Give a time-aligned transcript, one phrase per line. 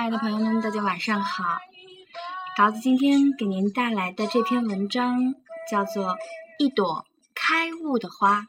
[0.00, 1.58] 亲爱的朋友们，大家晚上好。
[2.56, 5.34] 桃子今天给您带来的这篇文章
[5.70, 6.14] 叫做
[6.58, 7.04] 《一朵
[7.34, 8.40] 开悟的花》。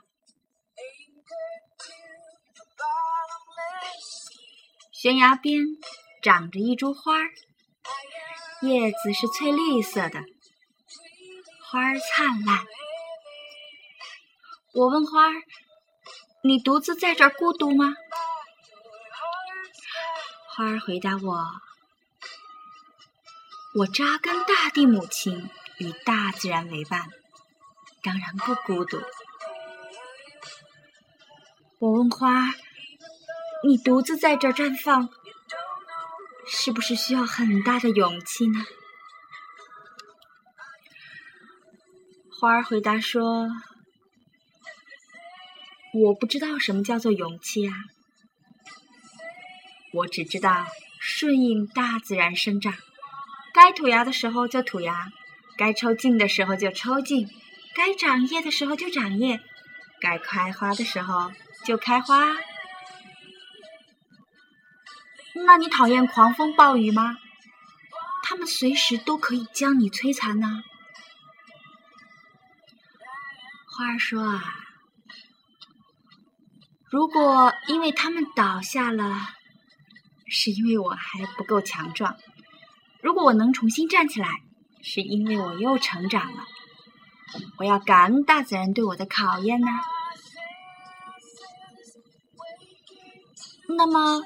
[4.94, 5.58] 悬崖边
[6.22, 7.18] 长着一株花，
[8.62, 10.22] 叶子是翠绿色的，
[11.70, 12.59] 花儿灿烂。
[14.73, 15.34] 我问花儿
[16.45, 17.94] ：“你独自在这儿孤独吗？”
[20.62, 21.44] 花儿回答我
[23.74, 27.10] ：“我扎根大地母亲，与大自然为伴，
[28.04, 29.02] 当然不孤独。”
[31.82, 32.54] 我问花儿
[33.66, 35.10] ：“你独自在这绽放，
[36.48, 38.64] 是不是需要很大的勇气呢？”
[42.40, 43.50] 花儿回答说
[45.92, 47.73] ：“我不知道什么叫做勇气啊。”
[49.94, 50.66] 我只知道
[51.00, 52.73] 顺应大自然生长，
[53.53, 55.11] 该吐芽的时候就吐芽，
[55.58, 57.28] 该抽茎的时候就抽茎，
[57.75, 59.42] 该长叶的时候就长叶，
[60.00, 61.34] 该开花的时候
[61.66, 62.38] 就开花。
[65.45, 67.17] 那你讨厌狂风暴雨吗？
[68.23, 70.64] 它们随时都可以将你摧残呢。
[73.67, 74.56] 花儿说啊，
[76.89, 79.36] 如果因为它们倒下了。
[80.34, 82.16] 是因为我还不够强壮。
[83.02, 84.30] 如果我能重新站起来，
[84.82, 86.46] 是因为我又成长了。
[87.58, 89.68] 我要感恩大自然对我的考验呢。
[93.68, 94.22] 那么，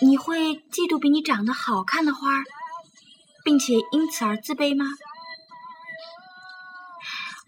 [0.00, 2.42] 你会嫉妒比你长得好看的花，
[3.44, 4.84] 并且因此而自卑吗？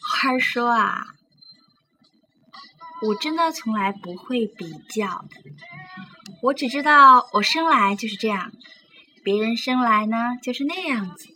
[0.01, 1.05] 花儿说啊，
[3.03, 5.37] 我真的从来不会比较的。
[6.45, 8.53] 我只知道，我生来就是这样，
[9.23, 11.29] 别人生来呢就是那样子。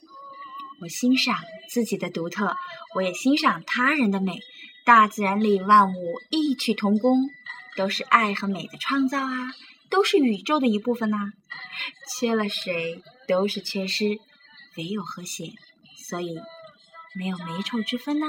[0.83, 1.39] 我欣赏
[1.71, 2.55] 自己的独特，
[2.95, 4.39] 我也欣赏他人的美。
[4.85, 7.31] 大自然里万物异曲同工，
[7.75, 9.55] 都是爱和美的创造啊，
[9.89, 11.33] 都是宇宙的一部分呐。
[12.19, 14.19] 缺了谁都是缺失，
[14.77, 15.55] 唯有和谐，
[16.07, 16.39] 所以
[17.15, 18.27] 没有美丑之分呐。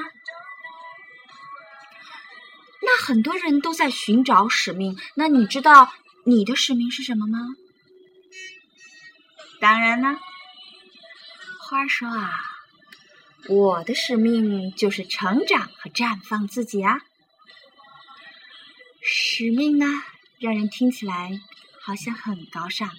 [2.81, 5.91] 那很多人都在寻找使命，那你知道？
[6.29, 7.40] 你的使命是什么吗？
[9.59, 10.19] 当然呢，
[11.59, 12.40] 花儿说啊，
[13.47, 17.01] 我的使命就是成长和绽放自己啊。
[19.01, 19.88] 使命呢，
[20.40, 21.41] 让人听起来
[21.81, 22.91] 好像很高尚。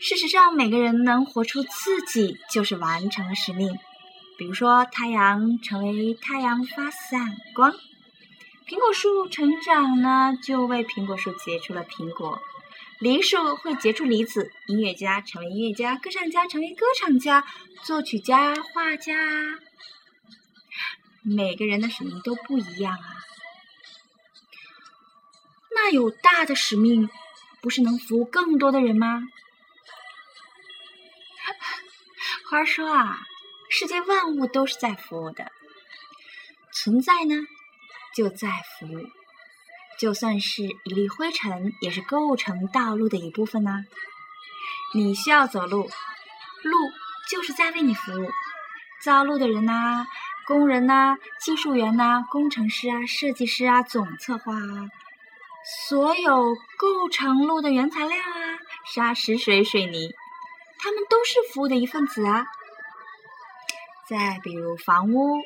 [0.00, 3.78] 事实上，每个人能活出自己，就是完成了使命。
[4.36, 7.72] 比如说，太阳成为太阳发散光。
[8.66, 12.38] 苹果树成长呢，就为苹果树结出了苹果；
[12.98, 17.44] 梨树会结出梨子；音乐家成为音乐家，歌唱家成为歌唱家，
[17.84, 19.14] 作曲家、画家。
[21.22, 23.16] 每个人的使命都不一样啊。
[25.74, 27.10] 那有大的使命，
[27.60, 29.22] 不是能服务更多的人吗？
[32.48, 33.18] 花说啊，
[33.68, 35.52] 世界万物都是在服务的，
[36.72, 37.34] 存在呢。
[38.14, 38.48] 就在
[38.78, 39.00] 服务，
[39.98, 43.84] 就算是一粒灰尘，也是构成道路的一部分呢。
[44.94, 46.72] 你需要走路，路
[47.28, 48.30] 就是在为你服务。
[49.02, 50.06] 造路的人呐，
[50.46, 54.88] 工人呐，技术员呐，工程师啊，设计师啊，总策划啊，
[55.88, 58.58] 所有构成路的原材料啊，
[58.94, 60.14] 沙石水水泥，
[60.78, 62.46] 他们都是服务的一份子啊。
[64.08, 65.40] 再比如房屋。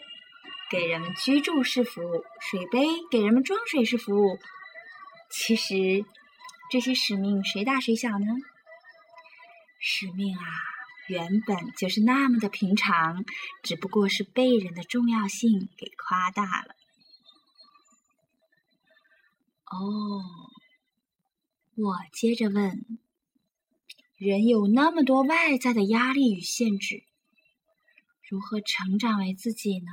[0.70, 4.38] 给人们居住是服务，水杯给人们装水是服务。
[5.30, 6.04] 其实
[6.70, 8.26] 这些使命谁大谁小呢？
[9.78, 10.42] 使命啊，
[11.08, 13.24] 原本就是那么的平常，
[13.62, 16.74] 只不过是被人的重要性给夸大了。
[19.70, 20.24] 哦，
[21.76, 22.84] 我接着问：
[24.16, 27.04] 人有那么多外在的压力与限制，
[28.28, 29.92] 如何成长为自己呢？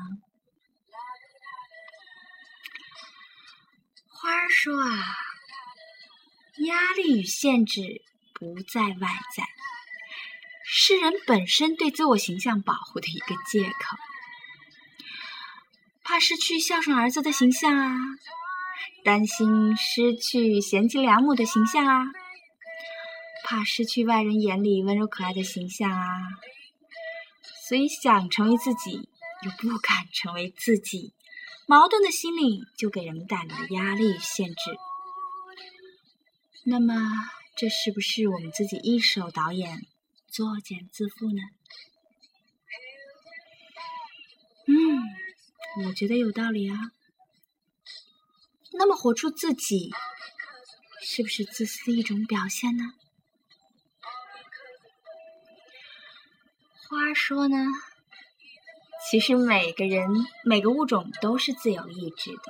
[4.17, 5.17] 花儿说啊，
[6.59, 8.01] 压力与限制
[8.33, 9.44] 不在外在，
[10.63, 13.97] 是人本身对自我形象保护的一个借口。
[16.01, 17.94] 怕失去孝顺儿子的形象啊，
[19.03, 22.06] 担心失去贤妻良母的形象啊，
[23.44, 26.21] 怕失去外人眼里温柔可爱的形象啊，
[27.68, 29.09] 所以想成为自己，
[29.44, 31.13] 又不敢成为自己。
[31.67, 34.77] 矛盾的心理就给人们带来了压力限制。
[36.63, 36.94] 那么，
[37.56, 39.85] 这是不是我们自己一手导演、
[40.27, 41.41] 作茧自缚呢？
[44.67, 46.77] 嗯，我觉得有道理啊。
[48.73, 49.91] 那么，活出自己，
[51.01, 52.83] 是不是自私的一种表现呢？
[56.88, 57.57] 话说呢，
[59.15, 60.09] 其实每个人、
[60.44, 62.41] 每个物种都是自由意志的，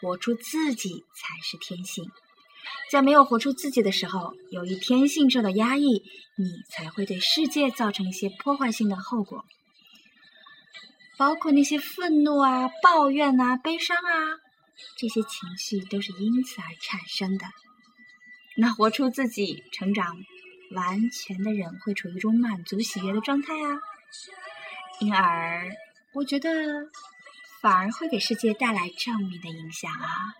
[0.00, 2.08] 活出自己才是天性。
[2.92, 6.04] 在没有活出自己的时候，由于天性受到压抑，
[6.36, 9.44] 你才会对世界造成一些破坏性的后果，
[11.18, 14.38] 包括那些愤怒啊、抱怨啊、悲伤啊，
[14.96, 17.46] 这些情绪都是因此而产生的。
[18.56, 20.18] 那活出自己，成长
[20.70, 23.80] 完全的人会处于一种满足喜悦的状态啊，
[25.00, 25.70] 因而
[26.12, 26.50] 我觉得
[27.60, 30.34] 反而会给世界带来正面的影响啊。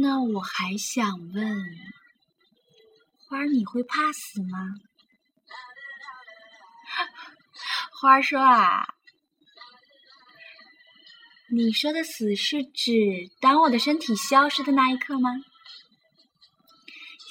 [0.00, 1.64] 那我还想问，
[3.26, 4.74] 花儿，你会怕死吗？
[8.00, 8.94] 花儿说啊，
[11.50, 15.30] 你说的死是指当我的身体消失的那一刻吗？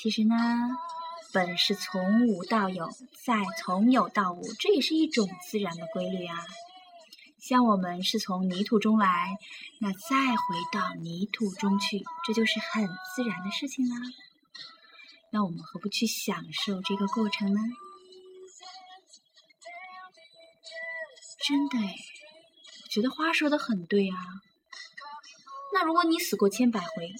[0.01, 0.35] 其实呢，
[1.37, 2.89] 本是从无到有，
[3.23, 6.35] 再从有到无，这也是一种自然的规律啊。
[7.37, 9.37] 像我们是从泥土中来，
[9.79, 13.97] 那再回到泥土中去，这就是很自然的事情啦。
[15.29, 17.61] 那我们何不去享受这个过程呢？
[21.47, 24.17] 真的，我觉得花说的很对啊。
[25.71, 27.11] 那如果你死过千百回，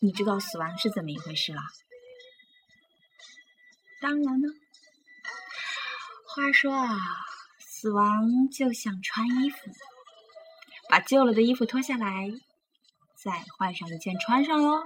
[0.00, 1.60] 你知道死亡是怎么一回事了？
[4.00, 4.48] 当然呢。
[6.26, 6.96] 话说啊。
[7.78, 9.58] 死亡就像穿衣服，
[10.88, 12.32] 把旧了的衣服脱下来，
[13.14, 14.82] 再换上一件穿上哟。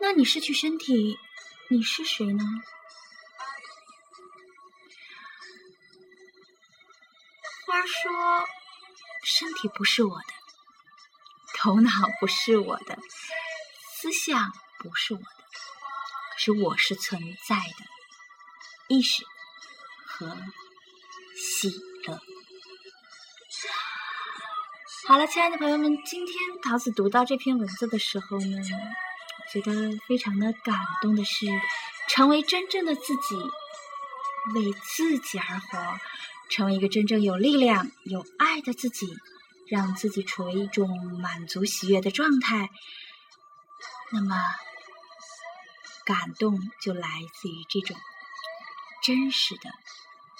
[0.00, 1.18] 那你失去身体，
[1.68, 2.44] 你是谁呢？
[7.66, 8.12] 花儿说，
[9.24, 10.24] 身体不是我的，
[11.58, 11.90] 头脑
[12.20, 12.96] 不是我的，
[13.96, 15.26] 思想不是我的，
[16.36, 17.84] 是我是存在的，
[18.88, 19.24] 意识。
[20.16, 20.32] 和
[21.34, 21.68] 喜
[22.06, 22.20] 乐。
[25.08, 28.62] 好了，亲爱的朋友们，今天桃子读到这篇文字的时候呢，
[29.52, 31.46] 觉得非常的感动的是，
[32.08, 33.34] 成为真正的自己，
[34.54, 35.98] 为自己而活，
[36.48, 39.08] 成为一个真正有力量、有爱的自己，
[39.66, 42.70] 让自己处于一种满足喜悦的状态。
[44.12, 44.36] 那么，
[46.04, 47.96] 感动就来自于这种
[49.02, 49.70] 真实的。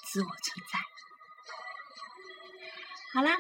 [0.07, 0.79] 自我存在。
[3.13, 3.37] 好啦，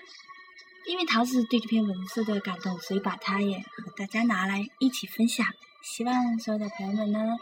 [0.87, 5.47] 因为桃子对这篇文字的感动，所以把它也和大家拿来一起分享。
[5.83, 7.37] 希望所有的朋友们呢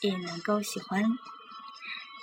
[0.00, 1.02] 也能够喜欢。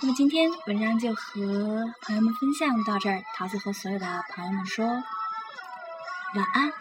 [0.02, 6.74] 那么今天文章就和朋友们分享到这儿，桃子和所有的朋友们说晚安。